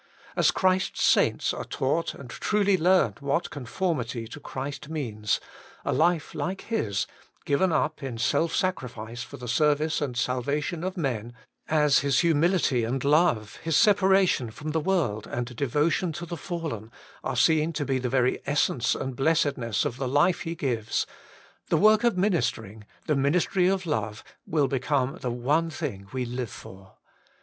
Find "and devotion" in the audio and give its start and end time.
15.27-16.11